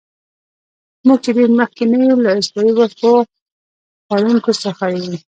[1.07, 3.13] موږ چې ډېر مخکې نه یو، له استوایي وښو
[4.05, 5.15] خوړونکو څخه وو.